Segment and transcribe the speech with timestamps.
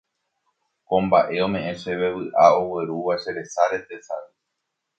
[0.87, 4.25] Ko mbaʼe omeʼẽ chéve vyʼa oguerúva che resáre tesay.